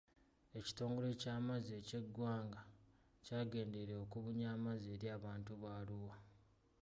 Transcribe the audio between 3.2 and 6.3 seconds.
kyagenderera okubunya amazzi eri abantu ba Arua.